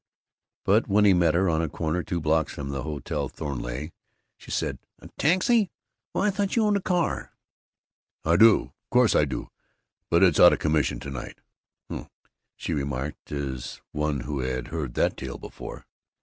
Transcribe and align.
But 0.65 0.87
when 0.87 1.05
he 1.05 1.13
met 1.13 1.35
her, 1.35 1.47
on 1.47 1.61
a 1.61 1.69
corner 1.69 2.01
two 2.01 2.19
blocks 2.19 2.53
from 2.53 2.69
the 2.69 2.81
Hotel 2.81 3.29
Thornleigh, 3.29 3.89
she 4.35 4.49
said, 4.49 4.79
"A 4.97 5.09
taxi? 5.19 5.69
Why, 6.11 6.25
I 6.25 6.29
thought 6.31 6.55
you 6.55 6.63
owned 6.65 6.77
a 6.77 6.81
car!" 6.81 7.35
"I 8.25 8.35
do. 8.35 8.63
Of 8.85 8.89
course 8.89 9.13
I 9.15 9.25
do! 9.25 9.51
But 10.09 10.23
it's 10.23 10.39
out 10.39 10.53
of 10.53 10.57
commission 10.57 10.99
to 11.01 11.11
night." 11.11 11.37
"Oh," 11.91 12.07
she 12.55 12.73
remarked, 12.73 13.31
as 13.31 13.79
one 13.91 14.21
who 14.21 14.39
had 14.39 14.69
heard 14.69 14.95
that 14.95 15.17
tale 15.17 15.37
before. 15.37 15.85